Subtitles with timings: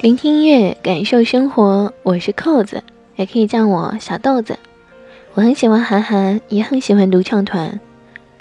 [0.00, 1.92] 聆听音乐，感受生活。
[2.04, 2.84] 我是扣子，
[3.16, 4.56] 也可以叫我小豆子。
[5.34, 7.80] 我很喜欢韩寒，也很喜欢独唱团，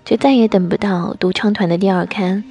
[0.05, 2.43] 就再也等不到独唱团的第二刊。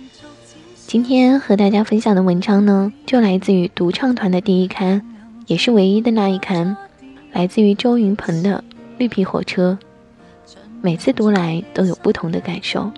[0.88, 5.01] 今天和大家分享的文章呢，就来自于独唱团的第一刊，
[5.46, 6.77] 也是唯一的那一刊，
[7.30, 8.59] 来自于周云鹏的
[8.98, 9.79] 《绿皮火车》。
[10.82, 12.91] 每次读来都有不同的感受。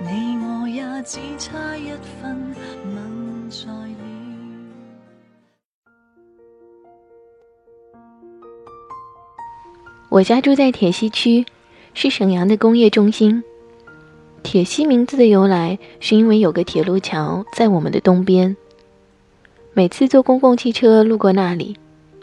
[0.00, 1.90] 你我也只差一
[10.08, 11.44] 我家住在铁西区，
[11.94, 13.42] 是沈阳的工业中心。
[14.42, 18.56] 铁西名字的由来，是因为有个铁路桥在我们的东边。
[19.74, 21.76] 每次坐公共汽车路过那里，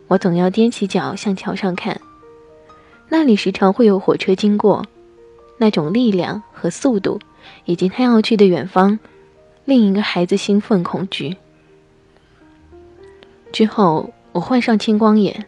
[0.07, 1.99] 我总要踮起脚向桥上看。
[3.09, 4.85] 那里时常会有火车经过，
[5.57, 7.19] 那种力量和速度。
[7.65, 8.97] 以及他要去的远方，
[9.65, 11.35] 另一个孩子兴奋恐惧。
[13.51, 15.45] 之后，我患上青光眼，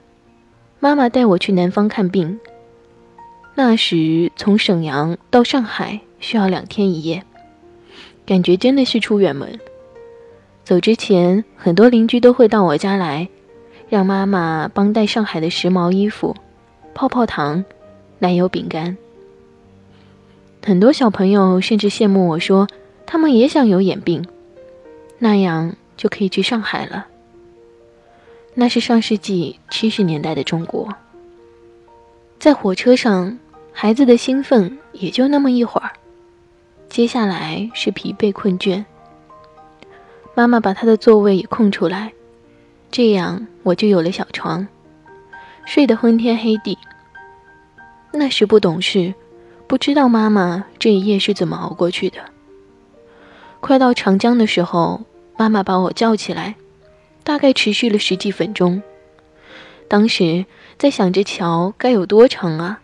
[0.85, 2.39] 妈妈带我去南方看病。
[3.55, 7.23] 那时从沈阳到上海需要两天一夜，
[8.23, 9.59] 感觉真的是出远门。
[10.63, 13.27] 走之前，很多邻居都会到我家来，
[13.89, 16.35] 让妈妈帮带上海的时髦衣服、
[16.93, 17.65] 泡泡糖、
[18.19, 18.95] 奶油饼干。
[20.63, 22.67] 很多小朋友甚至羡慕我说，
[23.07, 24.23] 他们也想有眼病，
[25.17, 27.07] 那样就可以去上海了。
[28.57, 30.87] 那是上世纪七十年代的中国，
[32.39, 33.37] 在火车上，
[33.73, 35.91] 孩子的兴奋也就那么一会儿，
[36.87, 38.83] 接下来是疲惫困倦。
[40.33, 42.13] 妈妈把她的座位也空出来，
[42.89, 44.65] 这样我就有了小床，
[45.65, 46.77] 睡得昏天黑地。
[48.11, 49.13] 那时不懂事。
[49.67, 52.19] 不知道妈妈这一夜是怎么熬过去的。
[53.61, 55.01] 快到长江的时候，
[55.37, 56.53] 妈妈把我叫起来，
[57.25, 58.81] 大概持续了十几分钟。
[59.89, 60.45] 当时
[60.77, 62.79] 在想着桥该有多长啊？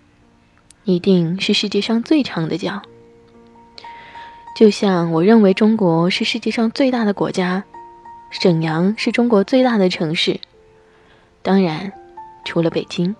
[0.83, 2.81] 一定是世界上最长的桥。
[4.55, 7.63] 就像我认为中国是世界上最大的国家，
[8.31, 10.39] 沈阳是中国最大的城市，
[11.41, 11.93] 当然，
[12.43, 13.15] 除了北京。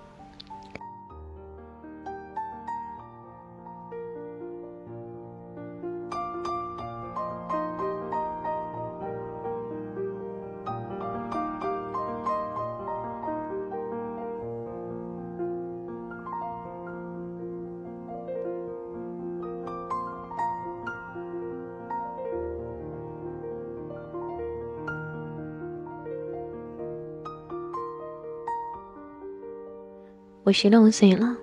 [30.52, 31.38] 我十六岁了，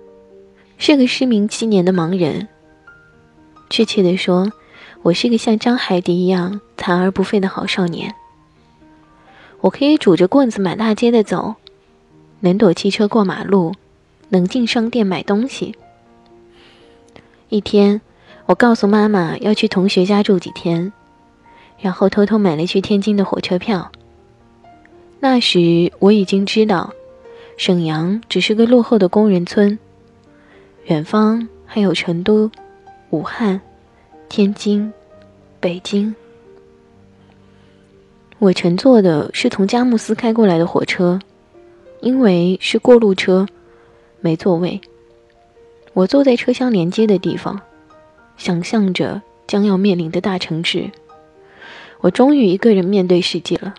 [0.77, 2.47] 是个失明七年的盲人。
[3.67, 4.53] 确切的说，
[5.01, 8.13] 我是个像张海迪一样残而不废的好少年。
[9.61, 11.55] 我可以拄着棍子满大街的走，
[12.41, 13.73] 能躲汽车过马路，
[14.29, 15.75] 能进商店买东西。
[17.49, 17.99] 一天，
[18.45, 20.93] 我告诉妈妈要去同学家住几天，
[21.79, 23.91] 然后偷偷买了去天津的火车票。
[25.19, 26.93] 那时我已经知道。
[27.59, 29.77] 沈阳只是个落后的工人村，
[30.85, 32.49] 远方还有成都、
[33.09, 33.59] 武汉、
[34.29, 34.93] 天津、
[35.59, 36.15] 北京。
[38.37, 41.19] 我乘坐的是从佳木斯开过来的火车，
[41.99, 43.45] 因为是过路车，
[44.21, 44.79] 没座位。
[45.91, 47.59] 我坐在车厢连接的地方，
[48.37, 50.89] 想象着将要面临的大城市。
[51.99, 53.75] 我终于一个人面对世界了。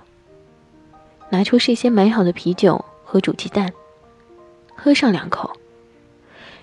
[1.30, 2.84] 拿出事先买好的啤酒。
[3.02, 3.72] 和煮鸡蛋，
[4.82, 5.52] 喝上两口，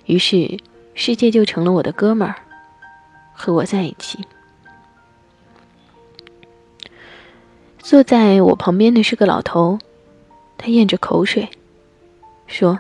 [0.07, 0.57] 于是
[0.95, 2.33] 世界就成了我的哥们儿，
[3.31, 4.17] 和我在一起。
[7.77, 9.77] 坐在我旁边的是个老头，
[10.57, 11.47] 他咽着口水，
[12.47, 12.79] 说：“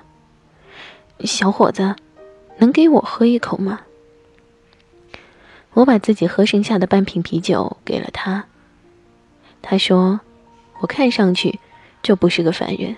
[1.23, 1.95] 小伙子，
[2.57, 3.81] 能给我喝一口吗？”
[5.73, 8.45] 我把自己喝剩下的半瓶啤酒给了他。
[9.61, 10.19] 他说
[10.81, 11.59] ：“我看上去
[12.01, 12.97] 就不是个凡人。”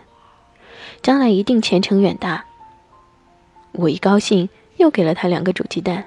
[1.01, 2.46] 将来一定前程远大。
[3.72, 6.06] 我一高兴，又给了他两个煮鸡蛋。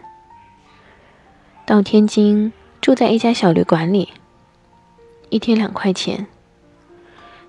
[1.64, 4.08] 到天津，住在一家小旅馆里，
[5.28, 6.26] 一天两块钱。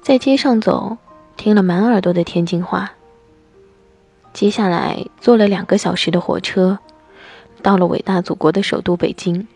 [0.01, 0.98] 在街上走，
[1.36, 2.94] 听了满耳朵的天津话。
[4.34, 6.80] 接下来坐了两个小时的火车，
[7.62, 9.48] 到了伟大祖国的首都北京。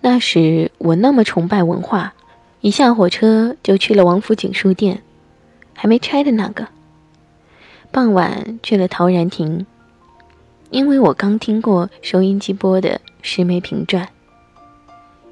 [0.00, 2.14] 那时我那么崇拜文化，
[2.60, 5.02] 一下火车就去了王府井书店，
[5.78, 6.66] 还没拆的那个。
[7.92, 9.64] 傍晚去了陶然亭。
[10.70, 14.04] 因为我刚听过收音机播的《石梅评传》，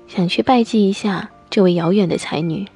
[0.09, 2.67] 想去拜祭一下这位遥远的才女。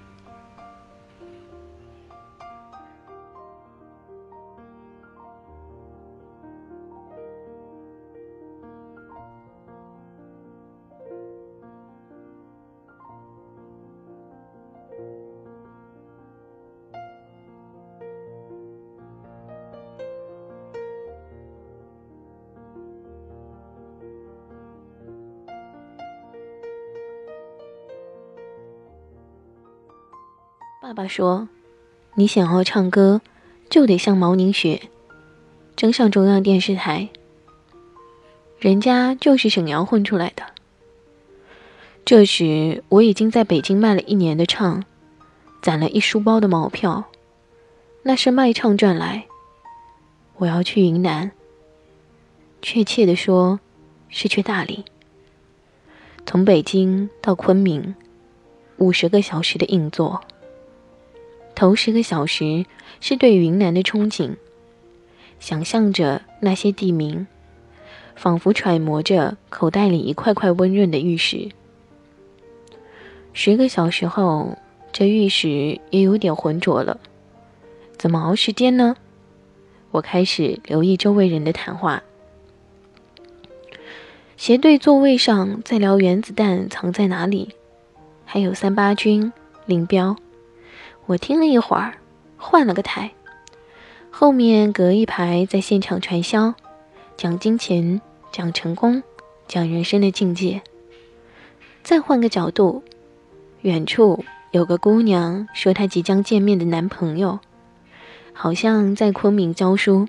[30.90, 31.48] 爸爸说
[32.18, 33.20] ：“你想要唱歌，
[33.68, 34.90] 就得像毛宁学，
[35.76, 37.08] 争上中央电视台。
[38.58, 40.42] 人家就是沈阳混出来的。”
[42.04, 44.82] 这时我已经在北京卖了一年的唱，
[45.62, 47.04] 攒了一书包的毛票，
[48.02, 49.26] 那是卖唱赚来。
[50.38, 51.30] 我要去云南，
[52.60, 53.60] 确切的说，
[54.08, 54.84] 是去大理。
[56.26, 57.94] 从北京到昆明，
[58.78, 60.20] 五十个小时的硬座。
[61.60, 62.64] 头十个小时
[63.02, 64.36] 是对云南的憧憬，
[65.40, 67.26] 想象着那些地名，
[68.16, 71.50] 仿佛揣摩着口袋里一块块温润的玉石。
[73.34, 74.56] 十个小时后，
[74.90, 76.98] 这玉石也有点浑浊了，
[77.98, 78.96] 怎么熬时间呢？
[79.90, 82.02] 我开始留意周围人的谈话，
[84.38, 87.54] 斜对座位上在聊原子弹藏在哪里，
[88.24, 89.30] 还有三八军、
[89.66, 90.16] 林彪。
[91.10, 91.94] 我听了一会儿，
[92.36, 93.10] 换了个台，
[94.12, 96.54] 后面隔一排在现场传销，
[97.16, 99.02] 讲金钱，讲成功，
[99.48, 100.62] 讲人生的境界。
[101.82, 102.84] 再换个角度，
[103.62, 107.40] 远处有个姑娘说她即将见面的男朋友，
[108.32, 110.06] 好像在昆明教书，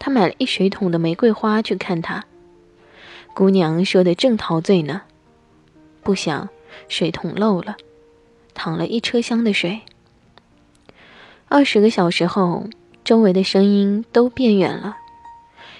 [0.00, 2.24] 她买了一水桶的玫瑰花去看他。
[3.32, 5.02] 姑娘说的正陶醉呢，
[6.02, 6.48] 不想
[6.88, 7.76] 水桶漏了，
[8.54, 9.82] 淌了一车厢的水。
[11.52, 12.66] 二十个小时后，
[13.02, 14.96] 周围的声音都变远了，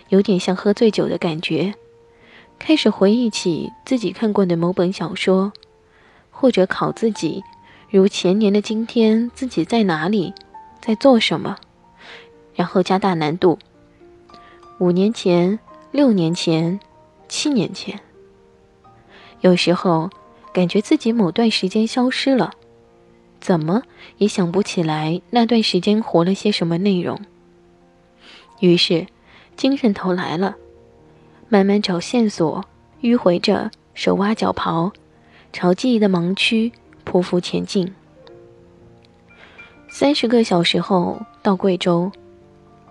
[0.09, 1.73] 有点像喝醉酒的感觉。
[2.59, 5.53] 开始回忆起自己看过的某本小说，
[6.33, 7.45] 或者考自己，
[7.89, 10.35] 如前年的今天自己在哪里，
[10.81, 11.57] 在做什么，
[12.57, 13.57] 然后加大难度。
[14.81, 15.61] 五年前、
[15.93, 16.81] 六年前、
[17.29, 18.01] 七年前，
[19.41, 20.11] 有时候
[20.53, 22.55] 感觉自己某段时间消失了。
[23.41, 23.83] 怎么
[24.19, 27.19] 也想不起来那段时间活了些什么内容。
[28.61, 29.07] 于是，
[29.57, 30.57] 精神头来了，
[31.49, 32.65] 慢慢找线索，
[33.01, 34.93] 迂回着，手挖脚刨，
[35.53, 36.71] 朝记忆的盲区
[37.05, 37.93] 匍匐前进。
[39.89, 42.13] 三十个小时后到贵州，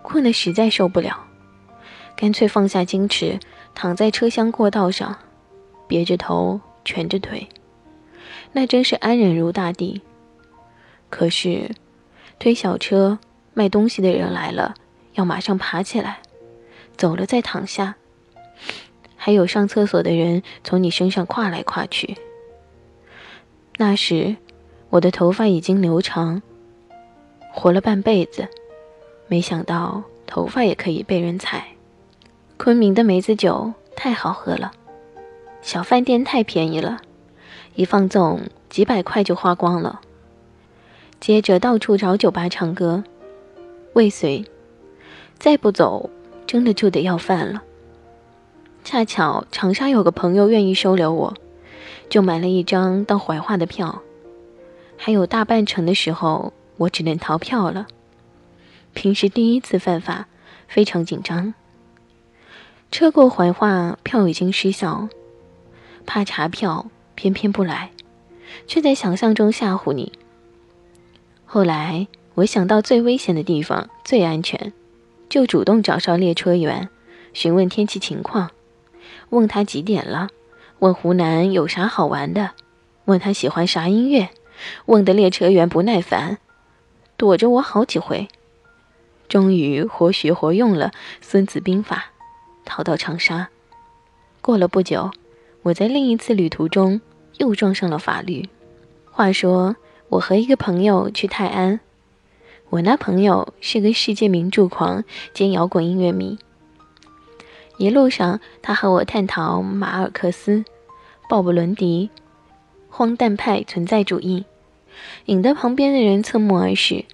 [0.02, 1.16] 困得实在受不了，
[2.16, 3.40] 干脆放下矜持，
[3.76, 5.16] 躺在车厢过道上，
[5.88, 7.48] 别着头，蜷着腿，
[8.52, 10.02] 那真是安然如大地。
[11.10, 11.72] 可是，
[12.38, 13.20] 推小车
[13.54, 14.76] 卖东西的人来了，
[15.14, 16.20] 要马上爬起来，
[16.96, 17.96] 走了再躺下。
[19.16, 22.16] 还有上厕所的人从你身上跨来跨去。
[23.78, 24.36] 那时，
[24.90, 26.42] 我的头发已经留长，
[27.52, 28.48] 活了半辈子，
[29.28, 31.68] 没想到头发也可以被人踩。
[32.58, 34.72] 昆明的梅子酒太好喝了，
[35.62, 37.02] 小饭店太便宜了，
[37.76, 40.02] 一放纵几百块就花光了。
[41.20, 43.04] 接着到处找酒吧唱歌，
[43.94, 44.46] 未遂，
[45.38, 46.10] 再不走，
[46.48, 47.64] 真的就得要饭了。
[48.84, 51.34] 恰巧长沙有个朋友愿意收留我，
[52.10, 54.02] 就买了一张到怀化的票。
[54.96, 57.88] 还有大半程的时候，我只能逃票了。
[58.94, 60.28] 平时第一次犯法，
[60.68, 61.54] 非常紧张。
[62.92, 65.10] 车过怀化，票已经失效，
[66.06, 67.92] 怕查票，偏偏不来，
[68.66, 70.14] 却在想象中吓唬你。
[71.52, 74.72] 后来我想到最危险的地方最安全，
[75.28, 76.90] 就主动找上列车员，
[77.34, 78.52] 询问天气情况，
[79.32, 80.28] 问他几点了，
[80.78, 82.52] 问湖南有啥好玩的，
[83.06, 84.30] 问他喜欢啥音乐，
[84.86, 86.38] 问的列车员不耐烦，
[87.18, 88.28] 躲着我好几回，
[89.28, 90.90] 终于活学活用了
[91.20, 91.96] 《孙子兵法》，
[92.64, 93.50] 逃到长沙。
[94.40, 95.10] 过了不久，
[95.64, 97.02] 我在另一次旅途中
[97.38, 98.48] 又撞上了法律。
[99.10, 99.76] 话说，
[100.10, 101.80] 我和一个朋友去泰安，
[102.70, 106.40] 我那朋友是个世界名著狂兼摇滚音乐迷。
[107.78, 110.66] 一路上，他和我探讨马尔克斯、
[111.30, 112.10] 鲍勃伦迪、
[112.90, 114.46] 荒诞派存在主义，
[115.26, 117.06] 引得旁边的人侧目而视。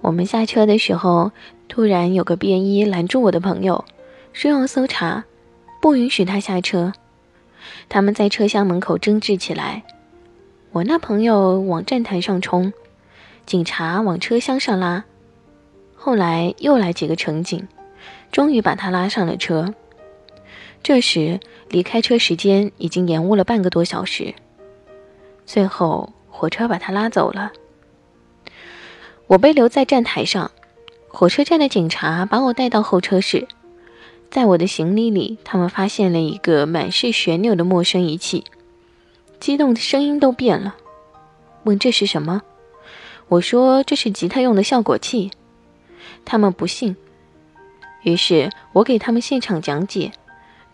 [0.00, 1.32] 我们下车的时候，
[1.66, 3.84] 突然有个便衣拦住我的朋友，
[4.32, 5.24] 说要搜查，
[5.82, 6.92] 不允许他下车。
[7.88, 9.82] 他们在车厢门口争执起来，
[10.76, 12.74] 我那朋友往站台上冲，
[13.46, 15.06] 警察往车厢上拉。
[15.94, 17.66] 后来又来几个乘警，
[18.30, 19.72] 终于把他拉上了车。
[20.82, 21.40] 这时
[21.70, 24.34] 离开车时间已经延误了半个多小时。
[25.46, 27.52] 最后火车把他拉走了。
[29.28, 30.50] 我被留在站台上，
[31.08, 33.48] 火车站的警察把我带到候车室。
[34.30, 38.44] 在我的行李里，他们发现了一个满是旋钮的陌生仪器，
[39.40, 40.76] 激动的声音都变了。
[41.64, 42.42] 问这是什么？
[43.28, 45.30] 我说这是吉他用的效果器。
[46.24, 46.96] 他们不信。
[48.02, 50.12] 于是我给他们现场讲解，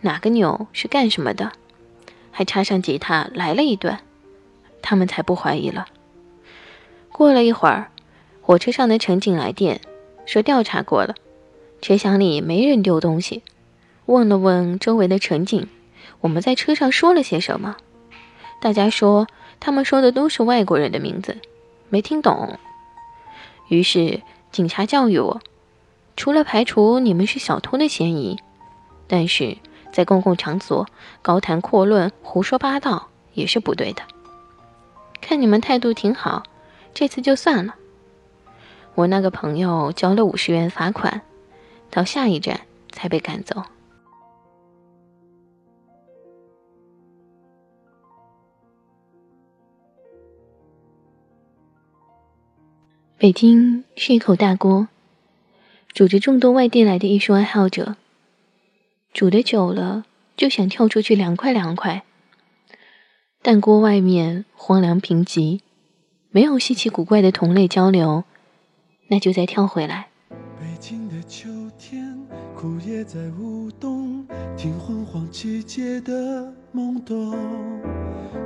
[0.01, 1.53] 哪个钮是干什么的，
[2.31, 4.01] 还插上吉他来了一段，
[4.83, 5.87] 他们才不怀疑了。
[7.11, 7.89] 过了一会儿。
[8.45, 9.81] 火车上的乘警来电
[10.27, 11.15] 说调查过了，
[11.81, 13.45] 车厢里没人丢东西。
[14.07, 15.69] 问了问周围的乘警，
[16.21, 17.77] 我们在车上说了些什么，
[18.63, 19.27] 大家说
[19.59, 21.39] 他们说的都是外国人的名字，
[21.89, 22.61] 没听懂。
[23.67, 25.41] 于是警察教育我，
[26.17, 28.39] 除了排除你们是小偷的嫌疑，
[29.09, 29.59] 但是
[29.93, 30.87] 在公共场所
[31.23, 34.03] 高谈阔论、胡说八道也是不对的。
[35.21, 36.45] 看你们态度挺好，
[36.95, 37.75] 这次就算了。
[38.95, 41.23] 我那个朋友交了五十元罚款，
[41.91, 42.61] 到下一站
[42.93, 43.65] 才被赶走。
[53.23, 54.89] 北京是一口大锅，
[55.93, 57.95] 煮着众多外地来的艺术爱好者。
[59.13, 60.05] 煮的久了，
[60.37, 62.03] 就想跳出去凉快凉快。
[63.41, 65.61] 但锅外面荒凉贫瘠，
[66.33, 68.25] 没有稀奇古怪的同类交流。
[69.07, 70.09] 那就再跳回来。
[70.59, 71.49] 北京的秋
[71.79, 72.19] 天，
[72.57, 74.27] 枯叶在舞动，
[74.57, 77.31] 听昏黄季节的懵懂。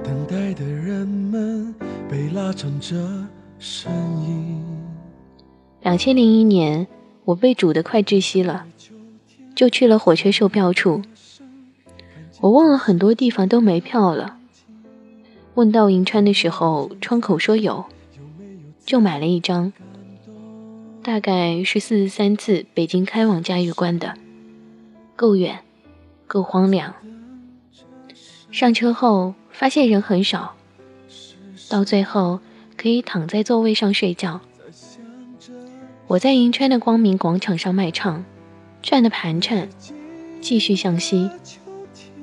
[0.04, 1.74] 等待的人们
[2.10, 2.94] 被拉长着
[3.58, 3.90] 身
[4.22, 4.65] 影。
[5.86, 6.88] 两千零一年，
[7.26, 8.66] 我被煮得快窒息了，
[9.54, 11.00] 就去了火车售票处。
[12.40, 14.36] 我问了很多地方都没票了。
[15.54, 17.84] 问到银川的时候，窗口说有，
[18.84, 19.72] 就买了一张。
[21.04, 24.16] 大概是四十三次北京开往嘉峪关的，
[25.14, 25.60] 够远，
[26.26, 26.92] 够荒凉。
[28.50, 30.56] 上车后发现人很少，
[31.70, 32.40] 到最后
[32.76, 34.40] 可以躺在座位上睡觉。
[36.08, 38.24] 我在银川的光明广场上卖唱，
[38.80, 39.68] 转的盘缠，
[40.40, 41.28] 继续向西，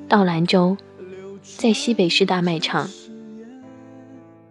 [0.08, 0.78] 到兰州，
[1.42, 2.88] 在西北师大卖唱，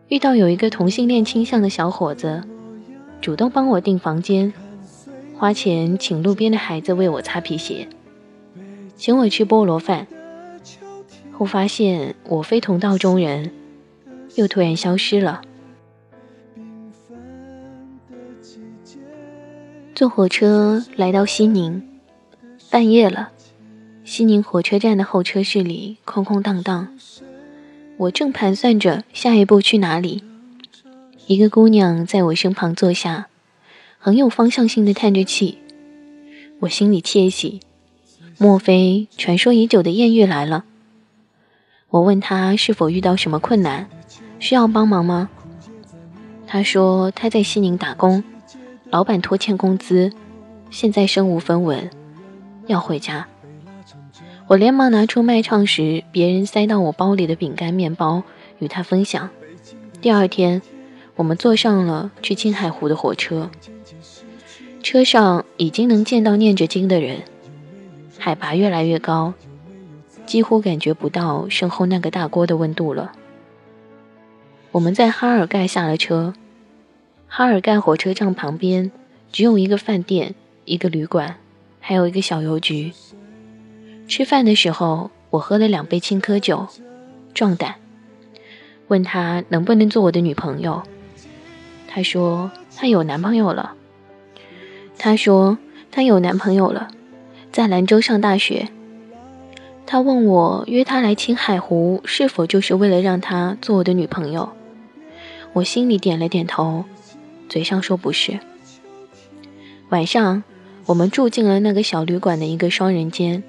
[0.07, 2.43] 遇到有一个同性恋倾向的小伙子。
[3.21, 4.53] 主动帮我订房间，
[5.35, 7.87] 花钱请路边的孩子为我擦皮鞋，
[8.95, 10.05] 请我吃菠萝饭，
[11.31, 13.51] 后发现我非同道中人，
[14.35, 15.41] 又突然消失了。
[19.95, 21.87] 坐火车来到西宁，
[22.71, 23.29] 半夜了，
[24.03, 26.87] 西宁火车站的候车室里空空荡荡，
[27.97, 30.23] 我正盘算着下一步去哪里。
[31.27, 33.27] 一个姑娘在我身旁坐下，
[33.99, 35.59] 很有方向性的叹着气，
[36.61, 37.59] 我心里窃喜，
[38.39, 40.65] 莫非传说已久的艳遇来了？
[41.89, 43.87] 我问她是否遇到什么困难，
[44.39, 45.29] 需要帮忙吗？
[46.47, 48.23] 她说她在西宁打工，
[48.93, 50.13] 老板拖欠工资，
[50.69, 51.89] 现在身无分文，
[52.67, 53.27] 要回家。
[54.45, 58.21] 我连忙拿出卖唱时别人塞到我包里的饼干、面包
[58.59, 59.31] 与他分享。
[59.99, 60.61] 第二天。
[61.15, 63.51] 我们坐上了去青海湖的火车，
[64.81, 67.21] 车上已经能见到念着经的人，
[68.17, 69.35] 海拔越来越高，
[70.25, 73.11] 几乎感觉不到身后那个大锅的温度了。
[74.71, 76.33] 我们在哈尔盖下了车，
[77.35, 78.91] 哈尔盖火车站旁边
[79.31, 80.35] 只有一个饭店、
[80.65, 81.37] 一个旅馆，
[81.79, 82.93] 还有一个小邮局。
[84.07, 86.67] 吃饭的时候，我喝了两杯青稞酒，
[87.33, 87.73] 壮胆，
[88.87, 90.83] 问他能不能做我的女朋友。
[91.87, 93.73] 他说她有男朋友了。
[94.99, 95.57] 他说
[95.89, 96.89] 她有男朋友了，
[97.51, 98.67] 在兰州上大学。
[99.87, 104.49] 他问我约他来青海湖是否就是为了让他做我的女朋友，
[105.53, 106.85] 我心里点了点头，
[107.53, 108.39] 嘴上说不是。
[109.89, 110.43] 晚上，
[110.87, 113.43] 我们住进了那个小旅馆的一个双人间，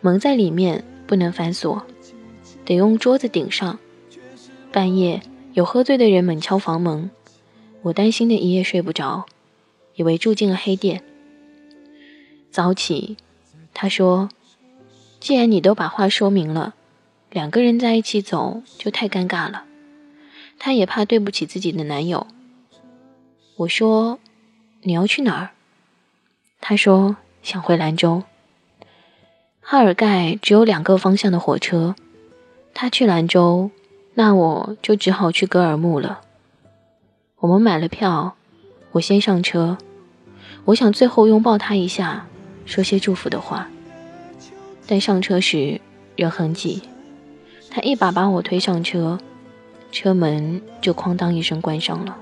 [0.00, 1.86] 门在里面不能反锁，
[2.64, 3.78] 得用桌子顶上。
[4.72, 7.08] 半夜有喝醉的人猛敲房门，
[7.82, 9.26] 我担心的一夜睡不着，
[9.94, 11.00] 以为住进了黑店。
[12.50, 13.16] 早起，
[13.72, 14.28] 他说。
[15.20, 16.74] 既然你都把话说明了，
[17.30, 19.66] 两个人在一起走就太尴尬了。
[20.58, 22.26] 他也怕对不起自己的男友。
[23.56, 24.18] 我说
[24.82, 25.50] ：“你要去哪儿？”
[26.60, 28.24] 他说：“想回兰州。”
[29.62, 31.94] 哈尔盖只有两个方向的火车，
[32.74, 33.70] 他去兰州，
[34.14, 36.20] 那我就只好去格尔木了。
[37.38, 38.34] 我们买了票，
[38.92, 39.78] 我先上车，
[40.64, 42.26] 我想最后拥抱他一下，
[42.66, 43.68] 说些祝福的话。
[44.86, 45.80] 但上车时
[46.16, 46.82] 人很挤，
[47.70, 49.18] 他一把把我推上车，
[49.92, 52.18] 车门就哐当一声关上了。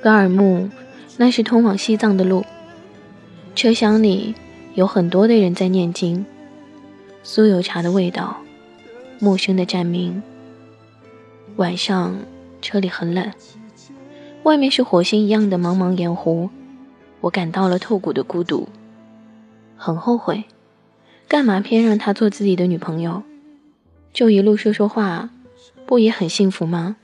[0.00, 0.68] 格尔木，
[1.16, 2.44] 那是通往西藏的路。
[3.54, 4.34] 车厢里
[4.74, 6.24] 有很多的人在念经，
[7.24, 8.36] 酥油茶的味道，
[9.18, 10.22] 陌生的站名。
[11.56, 12.14] 晚上
[12.62, 13.32] 车里很冷，
[14.44, 16.48] 外面是火星一样的茫茫盐湖，
[17.20, 18.68] 我感到了透骨的孤独。
[19.76, 20.44] 很后悔，
[21.26, 23.24] 干嘛偏让她做自己的女朋友？
[24.12, 25.30] 就一路说说话，
[25.84, 26.96] 不也很幸福吗？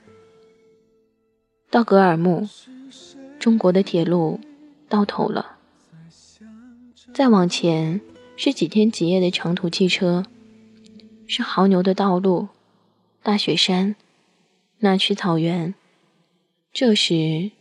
[1.69, 2.47] 到格尔木，
[3.45, 4.39] 中国的铁路
[4.89, 5.57] 到头了。
[7.13, 8.01] 再往前
[8.35, 10.25] 是几天几夜的长途汽车，
[11.27, 12.47] 是牦牛的道路，
[13.21, 13.95] 大雪山，
[14.79, 15.75] 那曲草原。
[16.73, 17.51] 这时，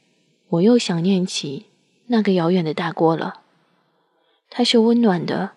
[0.48, 1.66] 我又想念起
[2.06, 3.42] 那个遥远的大锅了。
[4.48, 5.50] 它是温暖的，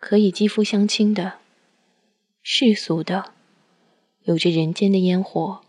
[0.00, 1.34] 可以肌肤相亲的，
[2.42, 3.34] 世俗的，
[4.24, 5.60] 有着人间的烟火。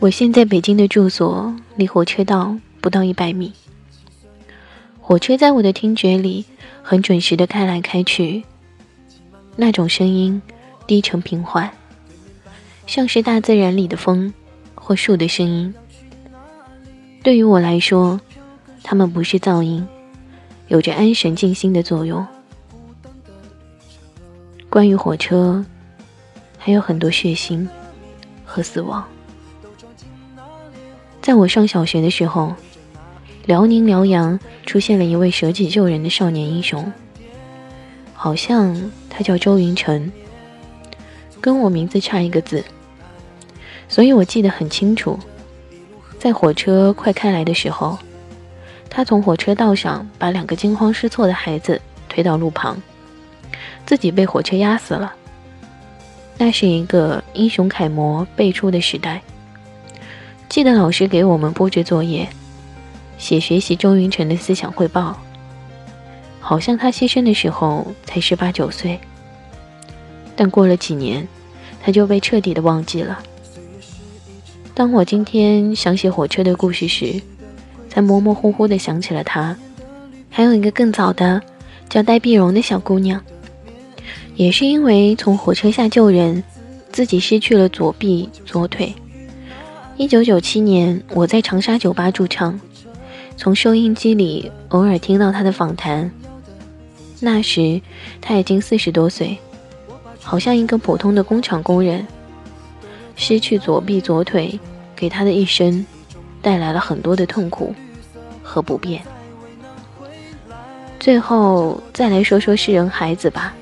[0.00, 3.52] 我现在北京的住所离火车道不到一百米，
[5.00, 6.44] 火车在我的听觉里
[6.84, 8.44] 很准时的开来开去，
[9.56, 10.40] 那种声音
[10.86, 11.68] 低沉平缓，
[12.86, 14.32] 像是大自然里的风
[14.76, 15.74] 或树的声音。
[17.24, 18.20] 对于我来说，
[18.84, 19.84] 它们不是噪音，
[20.68, 22.24] 有着安神静心的作用。
[24.70, 25.64] 关于火车，
[26.56, 27.66] 还有很多血腥
[28.44, 29.04] 和死亡。
[31.28, 32.54] 在我上小学的时候，
[33.44, 36.90] 辽宁辽阳出现了一位舍己救人的少年英雄，
[38.14, 40.10] 好像他叫周云辰，
[41.38, 42.64] 跟我名字差一个字，
[43.90, 45.18] 所以我记得很清楚。
[46.18, 47.98] 在火车快开来的时候，
[48.88, 52.82] 他从火车道上把两个惊慌失措的孩子推到路旁，
[53.84, 55.14] 自己被火车压死了。
[56.38, 59.20] 那是一个英雄楷模辈出的时代。
[60.48, 62.26] 记得老师给我们布置作业，
[63.18, 65.16] 写学习周云成的思想汇报。
[66.40, 68.98] 好像他牺牲的时候才十八九岁，
[70.34, 71.28] 但过了几年，
[71.82, 73.18] 他就被彻底的忘记了。
[74.74, 77.20] 当我今天想写火车的故事时，
[77.90, 79.54] 才模模糊糊的想起了他。
[80.30, 81.42] 还有一个更早的，
[81.90, 83.22] 叫戴碧荣的小姑娘，
[84.34, 86.42] 也是因为从火车下救人，
[86.90, 88.94] 自己失去了左臂左腿。
[89.98, 92.58] 一九九七年，我在长沙酒吧驻唱，
[93.36, 96.08] 从收音机里偶尔听到他的访谈。
[97.18, 97.82] 那时
[98.20, 99.36] 他已经四十多岁，
[100.22, 102.06] 好像一个普通的工厂工人。
[103.16, 104.56] 失去左臂左腿，
[104.94, 105.84] 给他的一生
[106.40, 107.74] 带来了很多的痛苦
[108.40, 109.02] 和不便。
[111.00, 113.52] 最后再来说说诗人孩子吧。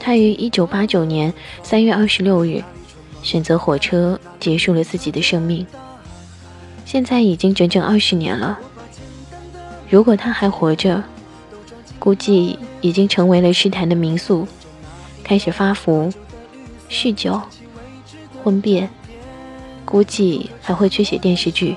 [0.00, 1.30] 他于一九八九年
[1.62, 2.64] 三月二十六日。
[3.22, 5.66] 选择火车结束了自己的生命，
[6.84, 8.58] 现在已经整整二十年了。
[9.90, 11.02] 如果他还活着，
[11.98, 14.46] 估计已经成为了诗坛的名宿，
[15.24, 16.12] 开始发福、
[16.88, 17.40] 酗酒、
[18.42, 18.88] 婚变，
[19.84, 21.76] 估计还会去写电视剧。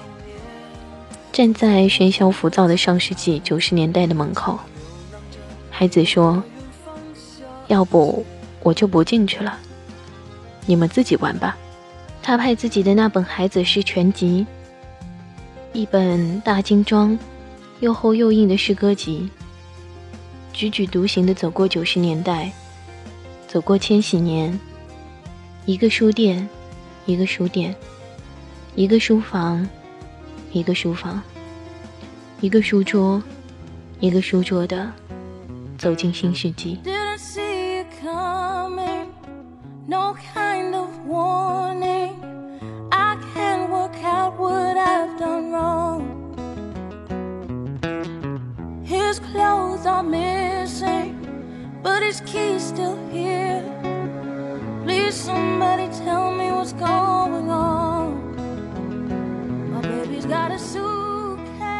[1.31, 4.59] 站在喧嚣浮躁的上世纪九十年代的门口，
[5.69, 6.43] 孩子说
[7.67, 8.25] ：“要不
[8.61, 9.57] 我就不进去了。”
[10.65, 11.57] 你们自己玩吧，
[12.21, 14.45] 他派自己的那本《孩子诗全集》，
[15.77, 17.17] 一本大精装、
[17.79, 19.29] 又厚又硬的诗歌集，
[20.53, 22.51] 踽踽独行的走过九十年代，
[23.47, 24.57] 走过千禧年。
[25.65, 26.49] 一个书店，
[27.05, 27.75] 一个书店，
[28.75, 29.67] 一个书房，
[30.51, 31.21] 一个书房，
[32.39, 33.21] 一个书桌，
[33.99, 34.91] 一个书桌的
[35.77, 36.79] 走进新世纪。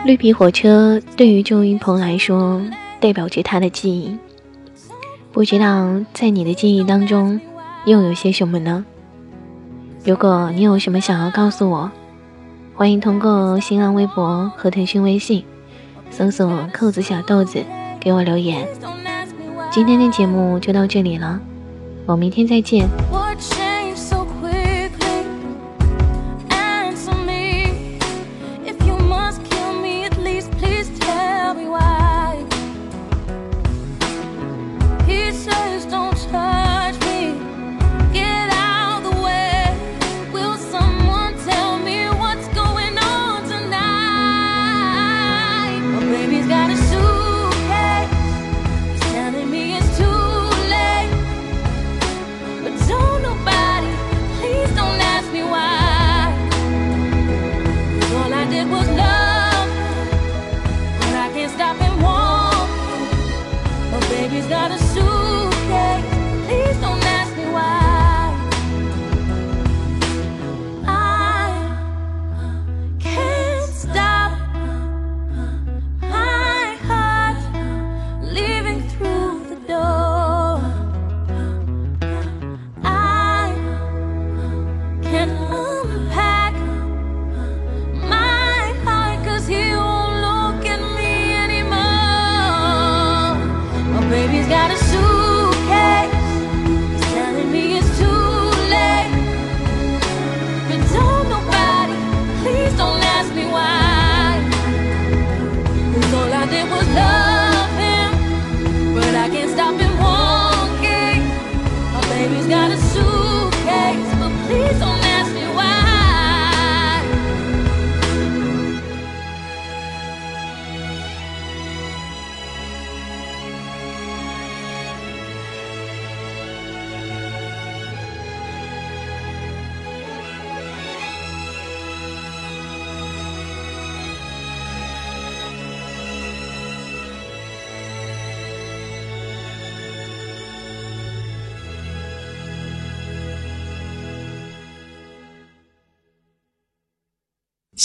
[0.04, 2.62] 绿皮火车对于周云鹏来说，
[3.00, 4.18] 代表着他的记忆。
[5.32, 7.40] 不知道在你的记忆当中，
[7.86, 8.84] 又有些什么呢？
[10.04, 11.90] 如果你有什么想要告诉我，
[12.76, 15.46] 欢迎通过新浪微博和腾讯微信
[16.12, 17.64] 搜索“扣子小豆子”
[18.00, 18.68] 给我留言。
[19.72, 21.40] 今天的节目就到这里了，
[22.06, 22.88] 我明天再见。